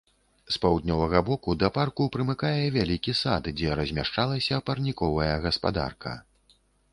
[0.53, 6.17] З паўднёвага боку да парку прымыкае вялікі сад, дзе размяшчалася парніковая гаспадарка.